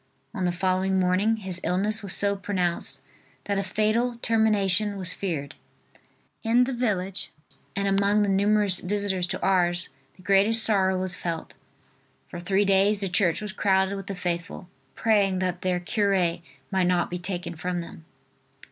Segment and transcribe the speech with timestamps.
[0.33, 3.03] On the following morning his illness was so pronounced
[3.43, 5.53] that a fatal termination was feared.
[6.41, 7.31] In the village
[7.75, 11.53] and among the numerous visitors to Ars the greatest sorrow was felt.
[12.29, 16.39] For three days the church was crowded with the faithful, praying that their cure
[16.71, 18.05] might not be taken from them.